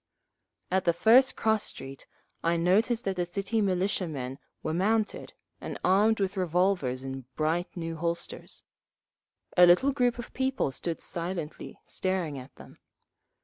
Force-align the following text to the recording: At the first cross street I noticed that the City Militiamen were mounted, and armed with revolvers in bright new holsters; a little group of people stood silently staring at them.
At 0.71 0.85
the 0.85 0.93
first 0.97 1.35
cross 1.35 1.63
street 1.63 2.07
I 2.43 2.57
noticed 2.57 3.05
that 3.05 3.17
the 3.17 3.23
City 3.23 3.61
Militiamen 3.61 4.39
were 4.63 4.73
mounted, 4.73 5.33
and 5.61 5.77
armed 5.83 6.19
with 6.19 6.35
revolvers 6.37 7.03
in 7.03 7.25
bright 7.35 7.67
new 7.77 7.97
holsters; 7.97 8.63
a 9.55 9.67
little 9.67 9.91
group 9.91 10.17
of 10.17 10.33
people 10.33 10.71
stood 10.71 11.01
silently 11.01 11.77
staring 11.85 12.39
at 12.39 12.55
them. 12.55 12.79